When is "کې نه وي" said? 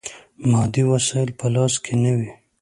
1.83-2.29